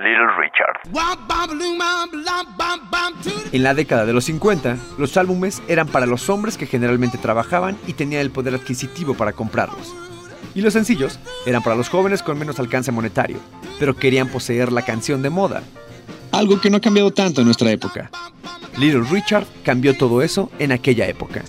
Little 0.00 0.28
Richard. 0.38 0.80
En 3.52 3.62
la 3.62 3.74
década 3.74 4.06
de 4.06 4.14
los 4.14 4.24
50, 4.24 4.76
los 4.96 5.16
álbumes 5.18 5.62
eran 5.68 5.88
para 5.88 6.06
los 6.06 6.30
hombres 6.30 6.56
que 6.56 6.66
generalmente 6.66 7.18
trabajaban 7.18 7.76
y 7.86 7.92
tenían 7.92 8.22
el 8.22 8.30
poder 8.30 8.54
adquisitivo 8.54 9.14
para 9.14 9.32
comprarlos. 9.32 9.94
Y 10.54 10.62
los 10.62 10.72
sencillos 10.72 11.18
eran 11.44 11.62
para 11.62 11.76
los 11.76 11.90
jóvenes 11.90 12.22
con 12.22 12.38
menos 12.38 12.58
alcance 12.58 12.90
monetario, 12.90 13.38
pero 13.78 13.94
querían 13.94 14.28
poseer 14.28 14.72
la 14.72 14.82
canción 14.82 15.20
de 15.20 15.28
moda. 15.28 15.62
Algo 16.32 16.60
que 16.60 16.70
no 16.70 16.78
ha 16.78 16.80
cambiado 16.80 17.10
tanto 17.10 17.42
en 17.42 17.46
nuestra 17.46 17.70
época. 17.70 18.10
Little 18.78 19.04
Richard 19.10 19.46
cambió 19.64 19.94
todo 19.96 20.22
eso 20.22 20.50
en 20.58 20.72
aquella 20.72 21.06
época. 21.08 21.42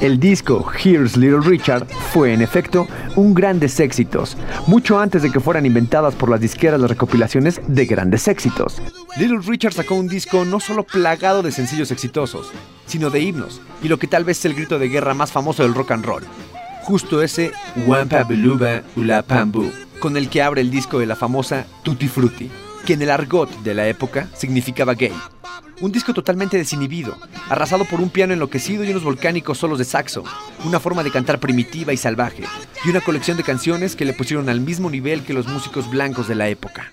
El 0.00 0.20
disco 0.20 0.64
Here's 0.72 1.16
Little 1.16 1.40
Richard 1.40 1.84
fue, 2.12 2.32
en 2.32 2.40
efecto, 2.40 2.86
un 3.16 3.34
grandes 3.34 3.80
éxitos, 3.80 4.36
mucho 4.68 5.00
antes 5.00 5.22
de 5.22 5.32
que 5.32 5.40
fueran 5.40 5.66
inventadas 5.66 6.14
por 6.14 6.30
las 6.30 6.40
disqueras 6.40 6.80
las 6.80 6.90
recopilaciones 6.90 7.60
de 7.66 7.84
grandes 7.84 8.28
éxitos. 8.28 8.80
Little 9.16 9.40
Richard 9.44 9.72
sacó 9.72 9.96
un 9.96 10.06
disco 10.06 10.44
no 10.44 10.60
solo 10.60 10.84
plagado 10.84 11.42
de 11.42 11.50
sencillos 11.50 11.90
exitosos, 11.90 12.52
sino 12.86 13.10
de 13.10 13.22
himnos, 13.22 13.60
y 13.82 13.88
lo 13.88 13.98
que 13.98 14.06
tal 14.06 14.22
vez 14.22 14.38
es 14.38 14.44
el 14.44 14.54
grito 14.54 14.78
de 14.78 14.88
guerra 14.88 15.14
más 15.14 15.32
famoso 15.32 15.64
del 15.64 15.74
rock 15.74 15.90
and 15.90 16.04
roll. 16.04 16.22
Justo 16.84 17.20
ese 17.20 17.50
Wampa 17.84 18.22
Beluba 18.22 18.82
Ula 18.94 19.24
Pambu, 19.24 19.68
con 19.98 20.16
el 20.16 20.28
que 20.28 20.42
abre 20.42 20.60
el 20.60 20.70
disco 20.70 21.00
de 21.00 21.06
la 21.06 21.16
famosa 21.16 21.66
Tutti 21.82 22.06
Frutti, 22.06 22.48
que 22.86 22.92
en 22.92 23.02
el 23.02 23.10
argot 23.10 23.50
de 23.62 23.74
la 23.74 23.88
época 23.88 24.28
significaba 24.36 24.94
gay. 24.94 25.12
Un 25.80 25.92
disco 25.92 26.12
totalmente 26.12 26.56
desinhibido, 26.56 27.16
arrasado 27.48 27.84
por 27.84 28.00
un 28.00 28.10
piano 28.10 28.32
enloquecido 28.32 28.82
y 28.82 28.90
unos 28.90 29.04
volcánicos 29.04 29.58
solos 29.58 29.78
de 29.78 29.84
saxo, 29.84 30.24
una 30.64 30.80
forma 30.80 31.04
de 31.04 31.12
cantar 31.12 31.38
primitiva 31.38 31.92
y 31.92 31.96
salvaje, 31.96 32.42
y 32.84 32.90
una 32.90 33.00
colección 33.00 33.36
de 33.36 33.44
canciones 33.44 33.94
que 33.94 34.04
le 34.04 34.12
pusieron 34.12 34.48
al 34.48 34.60
mismo 34.60 34.90
nivel 34.90 35.22
que 35.22 35.32
los 35.32 35.46
músicos 35.46 35.88
blancos 35.88 36.26
de 36.26 36.34
la 36.34 36.48
época. 36.48 36.92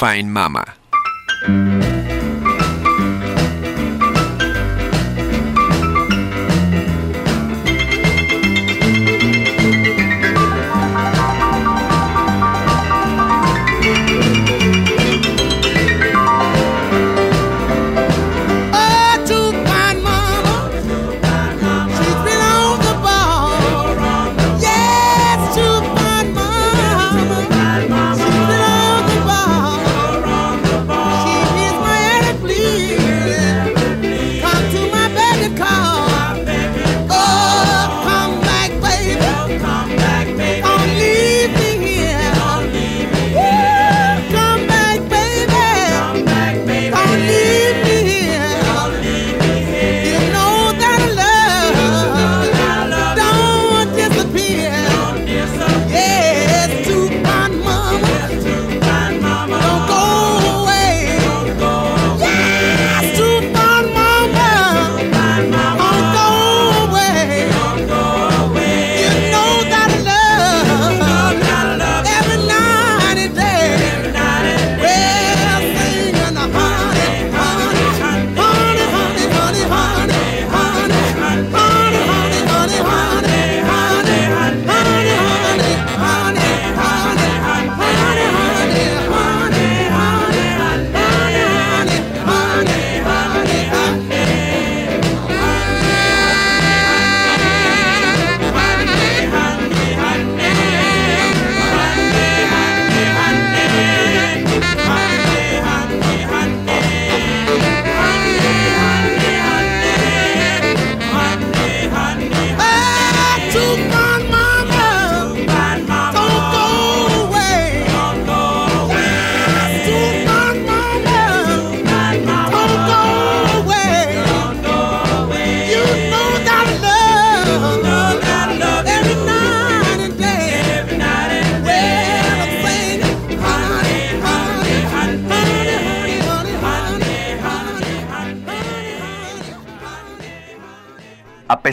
Fine 0.00 0.32
Mama. 0.32 0.64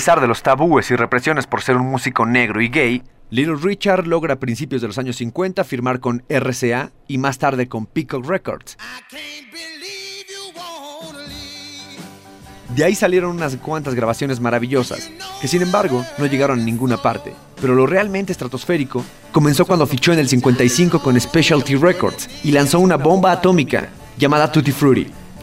pesar 0.07 0.21
de 0.21 0.27
los 0.30 0.42
tabúes 0.42 0.89
y 0.89 0.95
represiones 0.95 1.48
por 1.48 1.62
ser 1.62 1.75
un 1.75 1.88
músico 1.88 2.25
negro 2.25 2.62
y 2.62 2.69
gay, 2.69 3.04
Little 3.30 3.57
Richard 3.57 4.07
logra 4.07 4.36
a 4.36 4.39
principios 4.39 4.81
de 4.81 4.88
los 4.88 4.98
años 4.98 5.18
50 5.18 5.65
firmar 5.65 6.00
con 6.00 6.24
RCA 6.30 6.94
y 7.09 7.18
más 7.18 7.39
tarde 7.39 7.68
con 7.68 7.86
Peacock 7.86 8.25
Records. 8.25 8.77
De 12.69 12.86
ahí 12.86 12.95
salieron 12.95 13.36
unas 13.36 13.57
cuantas 13.57 13.95
grabaciones 13.95 14.39
maravillosas, 14.39 15.12
que 15.42 15.50
sin 15.50 15.62
embargo 15.62 16.06
no 16.18 16.25
llegaron 16.25 16.62
a 16.62 16.63
ninguna 16.63 16.95
parte. 16.95 17.33
Pero 17.60 17.75
lo 17.75 17.86
realmente 17.86 18.31
estratosférico 18.31 19.03
comenzó 19.33 19.65
cuando 19.65 19.86
fichó 19.86 20.13
en 20.13 20.19
el 20.19 20.30
55 20.30 21.01
con 21.01 21.19
Specialty 21.19 21.75
Records 21.75 22.30
y 22.45 22.53
lanzó 22.53 22.80
una 22.80 22.95
bomba 22.95 23.33
atómica 23.33 23.89
llamada 24.18 24.50
Tutti 24.53 24.71
Frutti. 24.71 25.16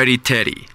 Teddy. 0.00 0.66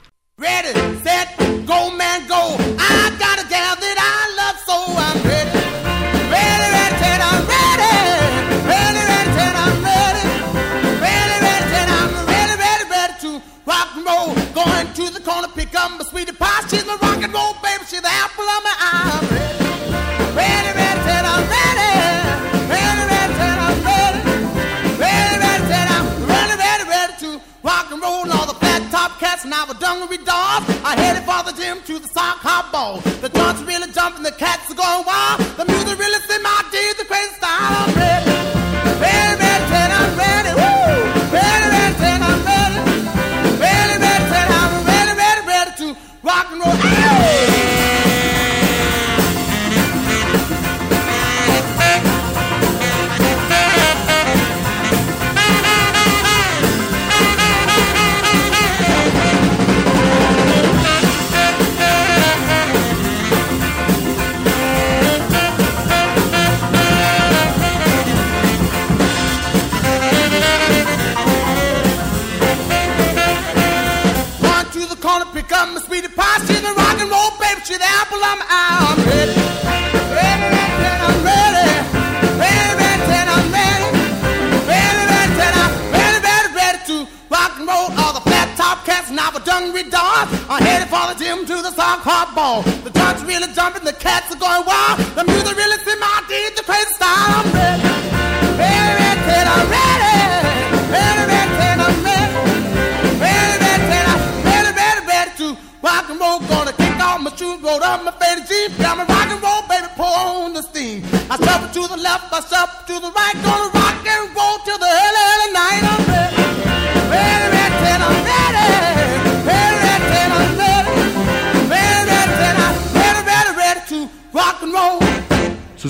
to 91.46 91.62
the 91.62 91.72
song 91.72 92.00
Hardball. 92.00 92.66
The 92.84 92.90
dogs 92.90 93.24
really 93.24 93.52
jumping, 93.54 93.84
the 93.84 93.94
cats 93.94 94.34
are 94.34 94.40
going 94.40 94.66
wild. 94.66 94.98
The 95.14 95.24
music 95.26 95.56
really 95.56 95.65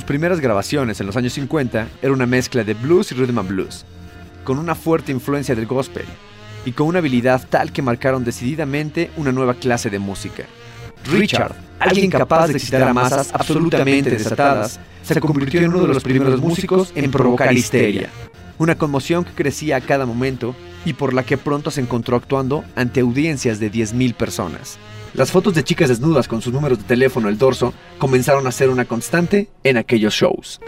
primeras 0.06 0.40
grabaciones 0.40 1.00
en 1.00 1.08
los 1.08 1.18
años 1.18 1.34
50 1.34 1.88
era 2.02 2.14
una 2.14 2.26
mezcla 2.26 2.64
de 2.64 2.74
blues 2.74 3.12
y 3.12 3.16
rhythm 3.16 3.40
and 3.40 3.50
blues, 3.50 3.86
con 4.44 4.60
una 4.60 4.76
fuerte 4.76 5.12
influencia 5.12 5.56
del 5.56 5.66
gospel 5.66 6.06
y 6.66 6.72
con 6.72 6.88
una 6.88 7.00
habilidad 7.00 7.46
tal 7.50 7.72
que 7.72 7.82
marcaron 7.82 8.24
decididamente 8.24 9.12
una 9.18 9.32
nueva 9.32 9.56
clase 9.56 9.90
de 9.90 10.00
música. 10.00 10.46
Richard, 11.12 11.56
alguien 11.80 12.10
capaz 12.10 12.48
de 12.48 12.54
excitar 12.54 12.84
a 12.84 12.94
masas 12.94 13.32
absolutamente 13.34 14.10
desatadas, 14.12 14.80
se 15.04 15.20
convirtió 15.20 15.60
en 15.62 15.70
uno 15.70 15.82
de 15.82 15.94
los 15.94 16.04
primeros 16.04 16.40
músicos 16.40 16.92
en 16.96 17.12
provocar 17.12 17.54
histeria, 17.54 18.10
una 18.58 18.76
conmoción 18.76 19.24
que 19.24 19.32
crecía 19.32 19.78
a 19.78 19.82
cada 19.82 20.06
momento 20.06 20.56
y 20.86 20.94
por 20.94 21.14
la 21.14 21.24
que 21.24 21.38
pronto 21.38 21.72
se 21.72 21.82
encontró 21.82 22.16
actuando 22.16 22.64
ante 22.76 23.02
audiencias 23.02 23.60
de 23.60 23.72
10.000 23.72 24.14
personas. 24.16 24.78
Las 25.16 25.32
fotos 25.32 25.54
de 25.54 25.64
chicas 25.64 25.88
desnudas 25.88 26.28
con 26.28 26.42
sus 26.42 26.52
números 26.52 26.78
de 26.78 26.84
teléfono 26.84 27.30
el 27.30 27.38
dorso 27.38 27.74
comenzaron 28.00 28.48
a 28.48 28.52
ser 28.52 28.70
una 28.70 28.84
constante 28.84 29.48
en 29.64 29.78
aquellos 29.78 30.14
shows. 30.14 30.60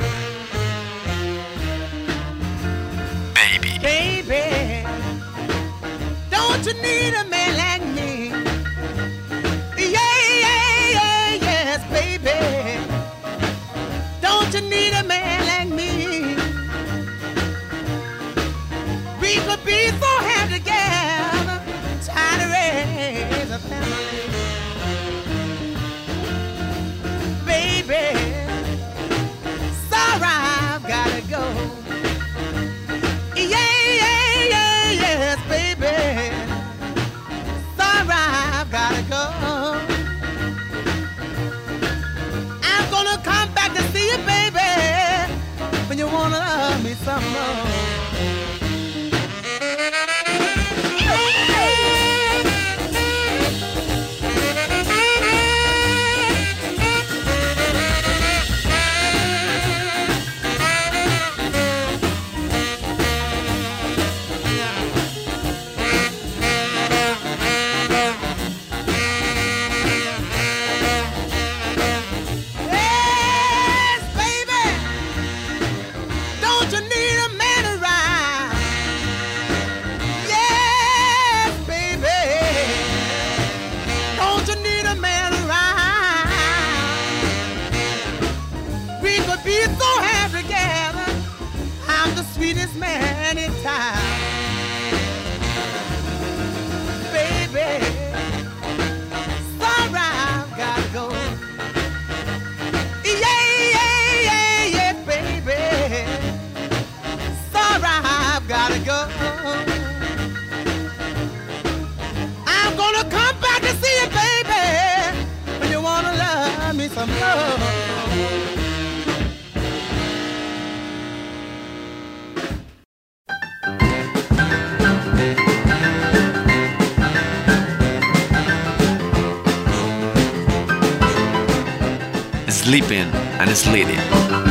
Sleeping 132.50 133.10
and 133.40 133.50
sliding. 133.56 134.47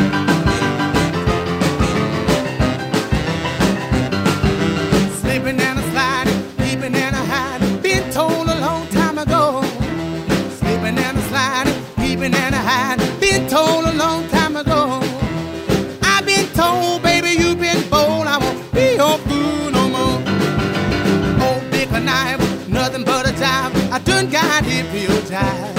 Don't 24.06 24.30
God 24.30 24.64
hypnotize. 24.64 25.75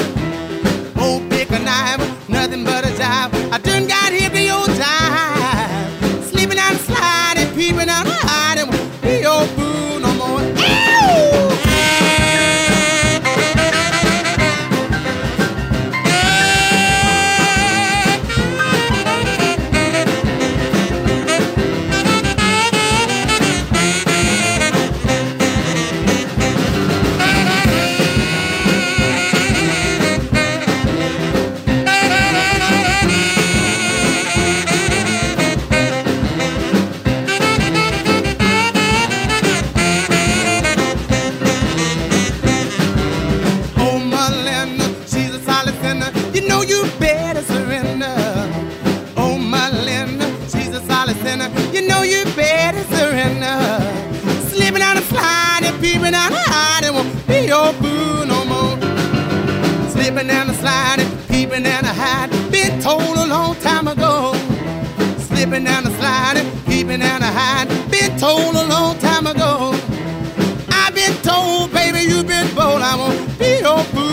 Be 57.28 57.48
your 57.48 57.74
boo 57.74 58.26
no 58.26 58.46
more. 58.46 58.78
Slipping 59.92 60.28
down 60.28 60.48
the 60.48 60.54
slide 60.54 61.00
and 61.00 61.08
sliding, 61.08 61.28
peeping 61.28 61.66
and 61.66 61.86
hiding. 61.86 62.50
Been 62.50 62.80
told 62.82 63.18
a 63.18 63.26
long 63.26 63.56
time 63.56 63.88
ago. 63.88 64.34
Slipping 65.20 65.64
down 65.64 65.84
the 65.84 65.92
slide 66.00 66.38
and 66.38 66.48
sliding, 66.48 66.66
peeping 66.66 67.02
and 67.02 67.24
hiding. 67.24 67.90
Been 67.90 68.18
told 68.18 68.56
a 68.56 68.66
long 68.66 68.98
time 69.00 69.28
ago. 69.28 69.74
I've 70.70 70.96
been 70.96 71.16
told, 71.22 71.72
baby, 71.72 72.02
you've 72.10 72.28
been 72.28 72.48
bold. 72.56 72.82
I 72.82 72.96
won't 72.96 73.40
be 73.40 73.60
your 73.60 73.84
fool 73.92 74.07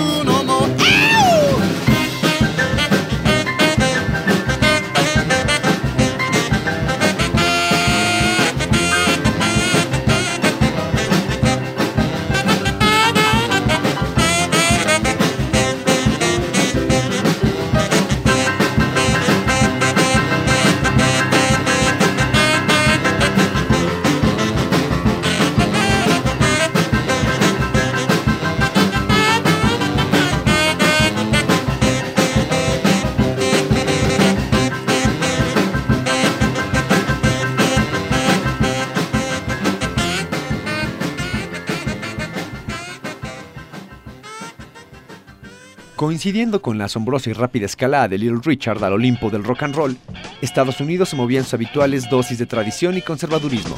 Coincidiendo 45.97 46.61
con 46.61 46.77
la 46.77 46.87
asombrosa 46.87 47.31
y 47.31 47.35
rápida 47.35 47.67
escalada 47.67 48.09
de 48.09 48.19
Little 48.19 48.41
Richard 48.43 48.83
al 48.83 48.95
Olimpo 48.95 49.31
del 49.31 49.45
rock 49.45 49.63
and 49.63 49.77
roll, 49.77 49.97
Estados 50.41 50.81
Unidos 50.81 51.11
se 51.11 51.17
movía 51.17 51.39
en 51.39 51.45
sus 51.45 51.55
habituales 51.55 52.11
dosis 52.11 52.37
de 52.37 52.47
tradición 52.47 52.97
y 52.97 53.03
conservadurismo, 53.03 53.77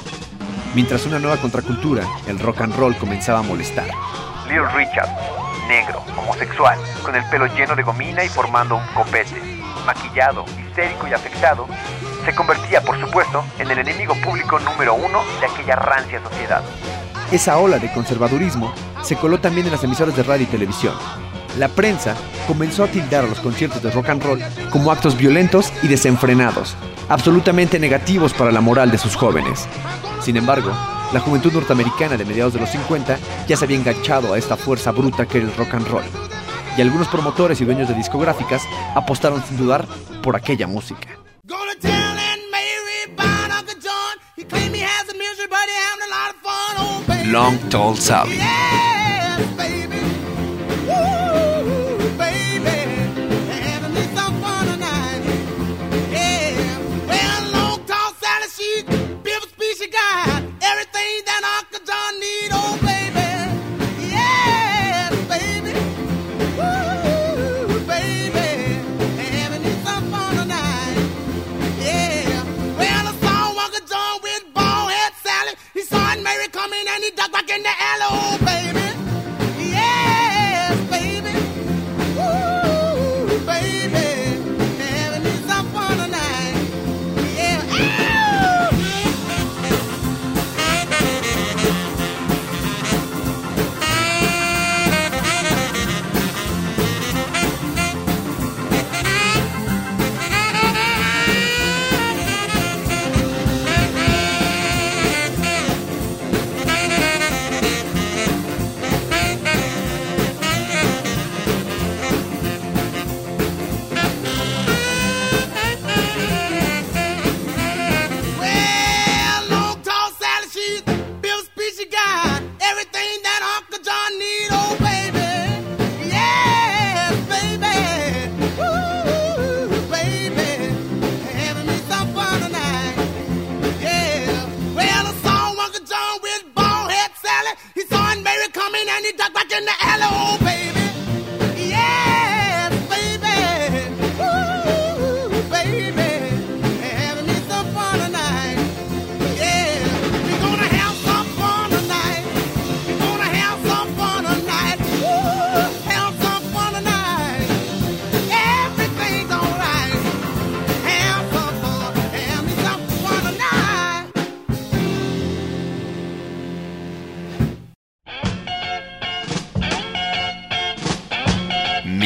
mientras 0.74 1.04
una 1.04 1.18
nueva 1.18 1.36
contracultura, 1.36 2.04
el 2.26 2.38
rock 2.38 2.62
and 2.62 2.74
roll, 2.74 2.96
comenzaba 2.96 3.40
a 3.40 3.42
molestar. 3.42 3.88
Little 4.48 4.66
Richard, 4.74 5.10
negro, 5.68 6.02
homosexual, 6.16 6.78
con 7.04 7.14
el 7.14 7.24
pelo 7.28 7.48
lleno 7.54 7.76
de 7.76 7.82
gomina 7.82 8.24
y 8.24 8.30
formando 8.30 8.76
un 8.76 8.86
copete, 8.94 9.38
maquillado, 9.84 10.46
histérico 10.66 11.06
y 11.08 11.12
afectado, 11.12 11.66
se 12.24 12.34
convertía, 12.34 12.80
por 12.80 12.98
supuesto, 12.98 13.44
en 13.58 13.70
el 13.70 13.80
enemigo 13.80 14.14
público 14.24 14.58
número 14.60 14.94
uno 14.94 15.20
de 15.38 15.46
aquella 15.48 15.76
rancia 15.76 16.22
sociedad. 16.22 16.62
Esa 17.30 17.58
ola 17.58 17.78
de 17.78 17.92
conservadurismo 17.92 18.72
se 19.02 19.16
coló 19.16 19.38
también 19.38 19.66
en 19.66 19.72
las 19.72 19.84
emisoras 19.84 20.16
de 20.16 20.22
radio 20.22 20.44
y 20.44 20.48
televisión, 20.50 20.94
la 21.58 21.68
prensa 21.68 22.14
comenzó 22.46 22.84
a 22.84 22.88
tildar 22.88 23.24
a 23.24 23.28
los 23.28 23.40
conciertos 23.40 23.82
de 23.82 23.90
rock 23.90 24.10
and 24.10 24.22
roll 24.22 24.42
como 24.70 24.90
actos 24.90 25.16
violentos 25.16 25.72
y 25.82 25.88
desenfrenados, 25.88 26.76
absolutamente 27.08 27.78
negativos 27.78 28.32
para 28.32 28.52
la 28.52 28.60
moral 28.60 28.90
de 28.90 28.98
sus 28.98 29.16
jóvenes. 29.16 29.66
Sin 30.22 30.36
embargo, 30.36 30.70
la 31.12 31.20
juventud 31.20 31.52
norteamericana 31.52 32.16
de 32.16 32.24
mediados 32.24 32.52
de 32.52 32.60
los 32.60 32.70
50 32.70 33.18
ya 33.48 33.56
se 33.56 33.64
había 33.64 33.76
enganchado 33.76 34.32
a 34.32 34.38
esta 34.38 34.56
fuerza 34.56 34.90
bruta 34.90 35.26
que 35.26 35.38
era 35.38 35.46
el 35.46 35.56
rock 35.56 35.74
and 35.74 35.88
roll, 35.88 36.04
y 36.76 36.82
algunos 36.82 37.08
promotores 37.08 37.60
y 37.60 37.64
dueños 37.64 37.88
de 37.88 37.94
discográficas 37.94 38.62
apostaron 38.94 39.42
sin 39.46 39.56
dudar 39.56 39.86
por 40.22 40.36
aquella 40.36 40.66
música. 40.66 41.08
Long 47.32 47.58
Tall 47.68 47.96
Sally 47.96 48.38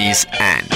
And 0.00 0.69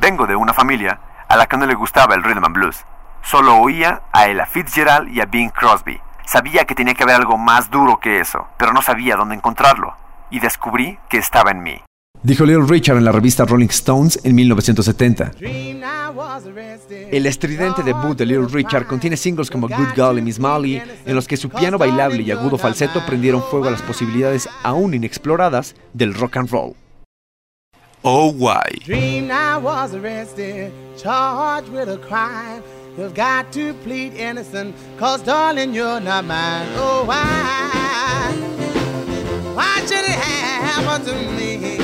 Vengo 0.00 0.26
de 0.26 0.34
una 0.34 0.52
familia 0.52 0.98
a 1.28 1.36
la 1.36 1.46
que 1.46 1.56
no 1.56 1.66
le 1.66 1.74
gustaba 1.74 2.14
el 2.16 2.24
rhythm 2.24 2.44
and 2.44 2.54
blues. 2.54 2.84
Solo 3.22 3.58
oía 3.58 4.02
a 4.12 4.26
Ella 4.26 4.46
Fitzgerald 4.46 5.08
y 5.10 5.20
a 5.20 5.26
Bing 5.26 5.50
Crosby. 5.50 6.00
Sabía 6.24 6.64
que 6.64 6.74
tenía 6.74 6.94
que 6.94 7.04
haber 7.04 7.16
algo 7.16 7.38
más 7.38 7.70
duro 7.70 8.00
que 8.00 8.18
eso, 8.18 8.48
pero 8.56 8.72
no 8.72 8.82
sabía 8.82 9.16
dónde 9.16 9.36
encontrarlo. 9.36 9.94
Y 10.30 10.40
descubrí 10.40 10.98
que 11.08 11.18
estaba 11.18 11.50
en 11.50 11.62
mí. 11.62 11.82
Dijo 12.22 12.44
Little 12.44 12.66
Richard 12.66 12.98
en 12.98 13.04
la 13.06 13.12
revista 13.12 13.46
Rolling 13.46 13.68
Stones 13.68 14.20
en 14.24 14.34
1970. 14.34 15.32
El 17.10 17.26
estridente 17.26 17.82
debut 17.82 18.14
de 18.16 18.26
Little 18.26 18.48
Richard 18.48 18.86
contiene 18.86 19.16
singles 19.16 19.50
como 19.50 19.68
Good 19.68 19.94
Girl 19.94 20.18
y 20.18 20.22
Miss 20.22 20.38
Molly, 20.38 20.82
en 21.06 21.14
los 21.14 21.26
que 21.26 21.38
su 21.38 21.48
piano 21.48 21.78
bailable 21.78 22.22
y 22.22 22.30
agudo 22.30 22.58
falseto 22.58 23.00
prendieron 23.06 23.42
fuego 23.42 23.68
a 23.68 23.70
las 23.70 23.80
posibilidades 23.80 24.48
aún 24.62 24.92
inexploradas 24.92 25.74
del 25.94 26.12
rock 26.12 26.36
and 26.36 26.50
roll. 26.50 26.76
Oh, 28.02 28.32
why? 28.32 28.64
Dreamed 28.84 29.30
I 29.30 29.56
was 29.56 29.94
arrested, 29.94 30.72
charged 30.96 31.70
with 31.70 31.88
a 31.88 31.98
crime. 31.98 32.62
You've 32.98 33.14
got 33.14 33.50
to 33.52 33.72
plead 33.84 34.14
innocent, 34.14 34.74
cause 34.98 35.22
darling, 35.22 35.74
you're 35.74 36.00
not 36.00 36.24
mine. 36.24 36.66
Oh, 36.76 37.04
why? 37.06 38.34
Why 39.54 39.80
should 39.86 40.04
it 40.04 40.18
happen 40.18 41.04
to 41.04 41.14
me? 41.36 41.79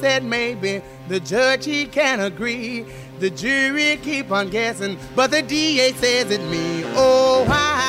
Said 0.00 0.24
maybe 0.24 0.82
the 1.08 1.20
judge 1.20 1.64
he 1.64 1.86
can't 1.86 2.20
agree. 2.22 2.84
The 3.18 3.30
jury 3.30 3.96
keep 4.02 4.30
on 4.30 4.48
guessing, 4.48 4.96
but 5.16 5.30
the 5.30 5.42
DA 5.42 5.92
says 5.92 6.30
it 6.30 6.42
me. 6.48 6.84
Oh, 6.94 7.44
why? 7.46 7.88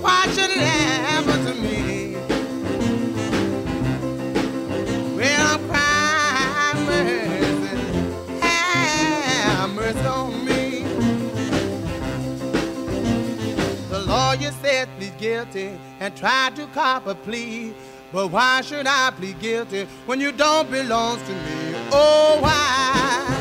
Why 0.00 0.22
should 0.32 0.50
it 0.50 0.58
happen 0.58 1.44
to 1.46 1.54
me? 1.54 2.14
Well, 5.16 5.46
I'm 5.52 5.68
crying 5.68 6.86
mercy, 6.86 8.40
have 8.40 9.70
mercy 9.74 10.06
on 10.06 10.44
me. 10.44 10.84
The 13.90 13.98
lawyer 14.06 14.52
said 14.62 14.88
plead 14.98 15.18
guilty 15.18 15.70
and 15.98 16.16
tried 16.16 16.54
to 16.56 16.66
cop 16.68 17.06
a 17.08 17.14
plea. 17.16 17.74
But 18.12 18.28
why 18.28 18.60
should 18.60 18.86
I 18.86 19.10
plead 19.10 19.40
guilty 19.40 19.86
when 20.04 20.20
you 20.20 20.32
don't 20.32 20.70
belong 20.70 21.18
to 21.18 21.32
me? 21.32 21.74
Oh, 21.90 22.38
why? 22.40 23.31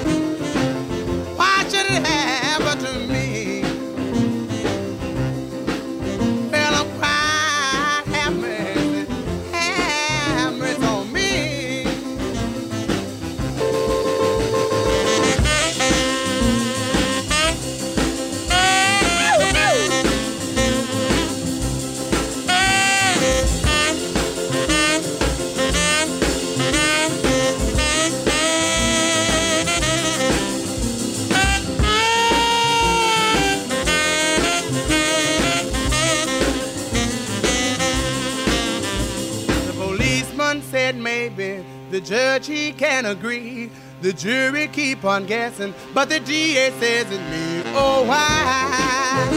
Agree. 43.11 43.69
The 44.01 44.13
jury 44.13 44.67
keep 44.67 45.05
on 45.05 45.25
guessing, 45.25 45.73
but 45.93 46.09
the 46.09 46.19
DA 46.19 46.71
says 46.79 47.11
it 47.11 47.21
me. 47.29 47.61
Oh 47.75 48.03
why? 48.07 49.27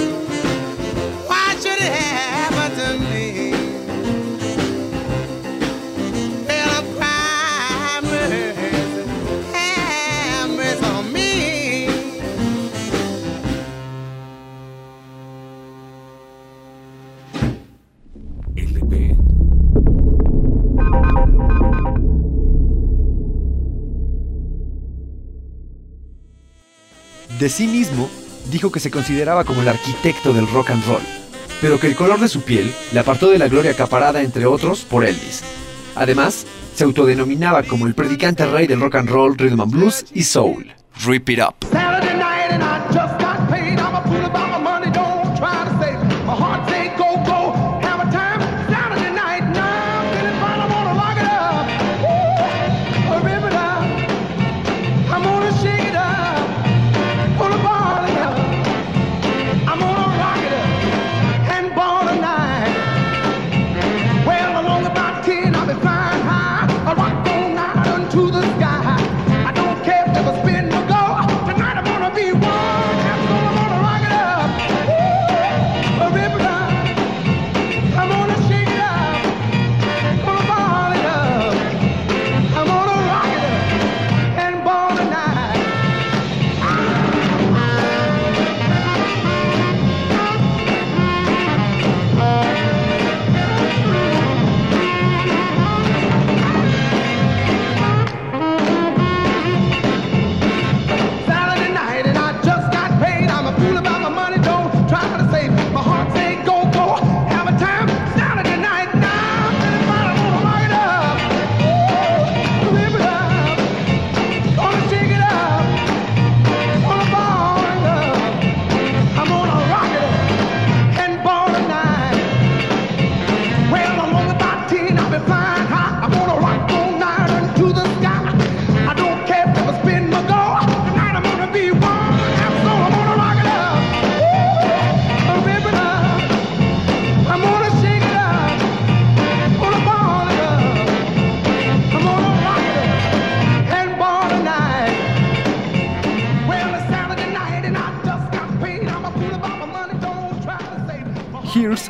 Why 1.26 1.54
should 1.56 1.72
it 1.72 1.92
happen 1.92 2.43
De 27.38 27.48
sí 27.48 27.66
mismo, 27.66 28.08
dijo 28.50 28.70
que 28.70 28.80
se 28.80 28.90
consideraba 28.90 29.44
como 29.44 29.62
el 29.62 29.68
arquitecto 29.68 30.32
del 30.32 30.46
rock 30.48 30.70
and 30.70 30.86
roll, 30.86 31.02
pero 31.60 31.80
que 31.80 31.88
el 31.88 31.96
color 31.96 32.20
de 32.20 32.28
su 32.28 32.42
piel 32.42 32.72
le 32.92 33.00
apartó 33.00 33.28
de 33.30 33.38
la 33.38 33.48
gloria 33.48 33.72
acaparada, 33.72 34.22
entre 34.22 34.46
otros, 34.46 34.82
por 34.82 35.04
Elvis. 35.04 35.42
Además, 35.96 36.46
se 36.74 36.84
autodenominaba 36.84 37.64
como 37.64 37.86
el 37.86 37.94
predicante 37.94 38.46
rey 38.46 38.66
del 38.66 38.80
rock 38.80 38.96
and 38.96 39.10
roll, 39.10 39.36
rhythm 39.36 39.60
and 39.60 39.72
blues 39.72 40.04
y 40.14 40.22
soul. 40.22 40.72
Rip 41.04 41.28
it 41.30 41.40
up. 41.40 41.73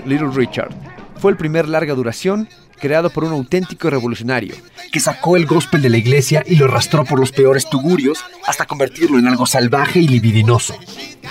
Little 0.04 0.30
Richard. 0.32 0.74
Fue 1.18 1.30
el 1.30 1.36
primer 1.36 1.68
larga 1.68 1.94
duración 1.94 2.48
creado 2.78 3.10
por 3.10 3.24
un 3.24 3.32
auténtico 3.32 3.88
revolucionario, 3.88 4.54
que 4.92 5.00
sacó 5.00 5.36
el 5.36 5.46
gospel 5.46 5.80
de 5.82 5.88
la 5.88 5.96
iglesia 5.96 6.42
y 6.46 6.56
lo 6.56 6.66
arrastró 6.66 7.04
por 7.04 7.18
los 7.18 7.32
peores 7.32 7.68
tugurios 7.68 8.18
hasta 8.46 8.66
convertirlo 8.66 9.18
en 9.18 9.26
algo 9.26 9.46
salvaje 9.46 10.00
y 10.00 10.08
libidinoso. 10.08 10.74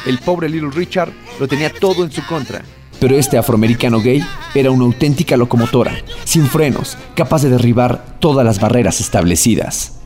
El 0.06 0.18
pobre 0.20 0.50
Little 0.50 0.72
Richard 0.72 1.12
lo 1.40 1.48
tenía 1.48 1.72
todo 1.72 2.04
en 2.04 2.12
su 2.12 2.26
contra, 2.26 2.64
pero 3.00 3.18
este 3.18 3.38
afroamericano 3.38 4.02
gay 4.02 4.26
era 4.56 4.72
una 4.72 4.86
auténtica 4.86 5.38
locomotora, 5.38 5.94
sin 6.24 6.48
frenos, 6.48 6.98
capaz 7.16 7.44
de 7.44 7.50
derribar 7.50 8.18
todas 8.20 8.46
las 8.46 8.60
barreras 8.60 9.00
establecidas. 9.00 10.00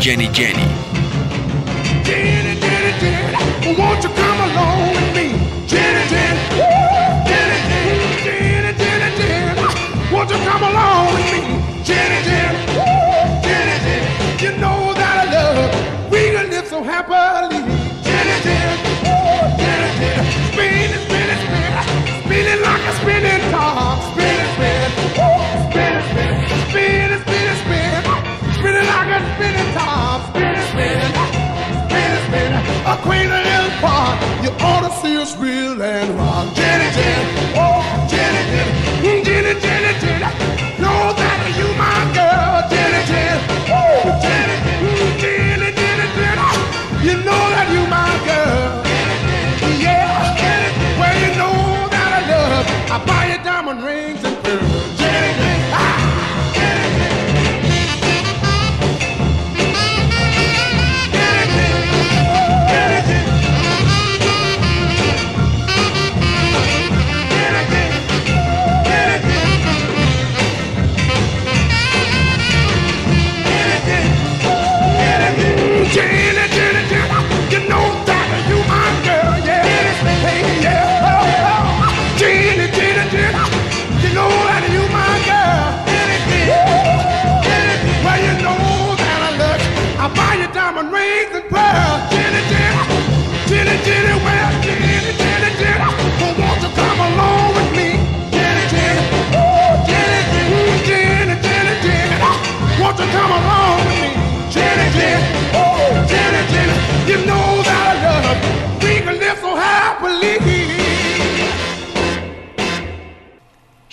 Jenny 0.00 0.28
Jenny. 0.32 0.87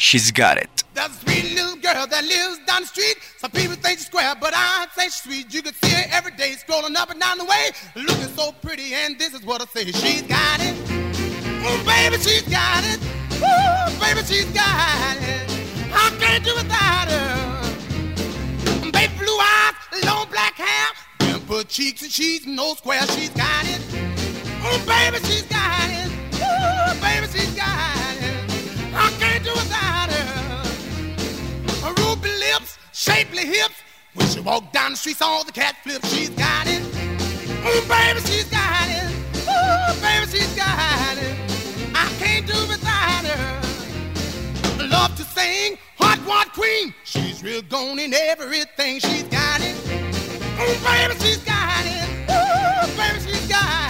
She's 0.05 0.29
got 0.31 0.59
it. 0.59 0.83
There's 0.93 1.09
a 1.09 1.13
sweet 1.13 1.55
little 1.55 1.77
girl 1.77 2.05
that 2.05 2.23
lives 2.25 2.59
down 2.67 2.81
the 2.81 2.87
street. 2.87 3.17
Some 3.37 3.49
people 3.49 3.75
think 3.75 3.97
she's 3.97 4.05
square, 4.05 4.35
but 4.39 4.53
I 4.55 4.85
say 4.95 5.05
she's 5.05 5.15
sweet. 5.15 5.51
You 5.51 5.63
can 5.63 5.73
see 5.73 5.89
her 5.89 6.05
every 6.11 6.31
day 6.33 6.51
scrolling 6.51 6.95
up 6.95 7.09
and 7.09 7.19
down 7.19 7.39
the 7.39 7.45
way, 7.45 7.71
looking 7.95 8.29
so 8.37 8.51
pretty. 8.61 8.93
And 8.93 9.17
this 9.17 9.33
is 9.33 9.41
what 9.43 9.63
I 9.63 9.65
say: 9.65 9.85
She's 9.85 10.21
got 10.21 10.59
it, 10.61 10.75
oh 11.65 11.81
baby, 11.87 12.21
she's 12.21 12.43
got 12.43 12.83
it, 12.85 12.99
oh 13.41 13.97
baby, 13.99 14.21
she's 14.27 14.45
got 14.53 15.17
it. 15.17 15.49
I 15.91 16.15
can't 16.19 16.43
do 16.45 16.53
without 16.53 17.09
her. 17.09 17.71
Baby 18.91 19.13
blue 19.17 19.39
eyes, 19.41 20.05
long 20.05 20.29
black 20.29 20.53
hair, 20.53 20.87
dimple 21.17 21.63
cheeks 21.63 22.03
and 22.03 22.11
she's 22.11 22.45
no 22.45 22.75
square. 22.75 23.01
She's 23.07 23.31
got 23.31 23.65
it, 23.65 23.81
oh 24.61 24.77
baby, 24.85 25.17
she's 25.25 25.47
got 25.49 25.89
it, 25.89 26.11
oh 26.43 26.93
baby, 27.01 27.25
she's 27.33 27.55
got 27.55 27.97
it. 28.21 28.44
Shapely 33.05 33.45
hips. 33.45 33.81
When 34.15 34.27
she 34.27 34.39
walk 34.39 34.71
down 34.71 34.91
the 34.91 34.97
streets, 34.97 35.21
all 35.21 35.43
the 35.43 35.51
cat 35.51 35.75
flips. 35.83 36.11
She's 36.13 36.29
got 36.29 36.65
it. 36.67 36.81
Oh, 37.67 37.85
baby, 37.87 38.19
she's 38.21 38.49
got 38.49 38.87
it. 38.89 39.07
Oh, 39.47 39.97
baby, 40.01 40.25
she's 40.31 40.55
got 40.55 41.17
it. 41.17 41.35
I 41.93 42.07
can't 42.19 42.47
do 42.47 42.57
without 42.67 43.25
her. 43.25 44.87
Love 44.87 45.15
to 45.17 45.23
sing, 45.23 45.77
hot 45.97 46.19
rod 46.25 46.51
queen. 46.53 46.93
She's 47.03 47.43
real 47.43 47.61
gone 47.63 47.99
in 47.99 48.13
everything. 48.13 48.99
She's 48.99 49.23
got 49.23 49.61
it. 49.61 49.75
Oh, 50.57 50.75
baby, 50.83 51.19
she's 51.19 51.43
got 51.43 51.85
it. 51.85 52.09
Oh, 52.29 52.87
baby, 52.97 53.19
she's 53.19 53.47
got 53.47 53.81
it. 53.81 53.84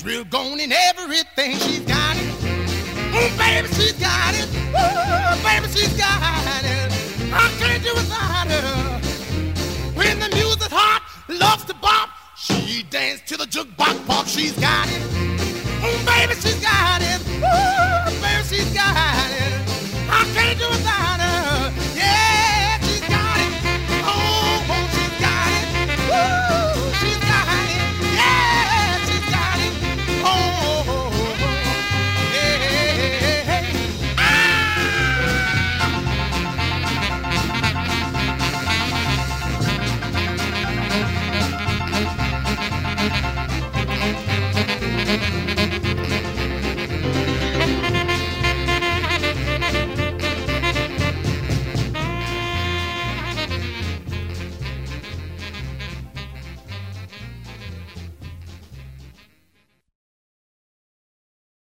She's 0.00 0.06
real 0.06 0.24
gone 0.24 0.58
in 0.58 0.72
everything. 0.72 1.58
She's 1.58 1.80
got 1.80 2.16
it. 2.16 2.32
Oh, 3.12 3.28
baby, 3.36 3.68
she's 3.74 3.92
got 3.92 4.34
it. 4.34 4.48
Oh, 4.74 5.40
baby, 5.44 5.68
she's 5.68 5.94
got 5.94 6.22
it. 6.64 7.30
I 7.30 7.52
can't 7.58 7.82
do 7.84 7.92
without 7.92 8.46
her. 8.46 9.00
When 9.92 10.18
the 10.18 10.30
music's 10.34 10.68
hot, 10.68 11.02
loves 11.28 11.64
to 11.64 11.74
bop. 11.74 12.08
She 12.34 12.82
dance 12.84 13.20
to 13.26 13.36
the 13.36 13.44
jukebox 13.44 14.06
pop. 14.06 14.26
She's 14.26 14.58
got 14.58 14.88
it. 14.88 15.02
Oh, 15.84 16.02
baby, 16.06 16.32
she's 16.40 16.59